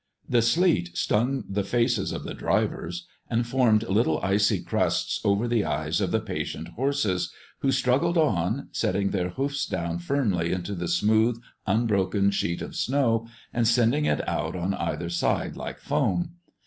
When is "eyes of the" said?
5.63-6.19